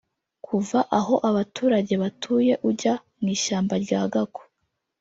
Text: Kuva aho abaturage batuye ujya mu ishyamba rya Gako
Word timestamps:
Kuva 0.45 0.79
aho 0.99 1.15
abaturage 1.29 1.93
batuye 2.03 2.53
ujya 2.69 2.93
mu 3.19 3.27
ishyamba 3.35 3.73
rya 3.83 4.01
Gako 4.13 4.41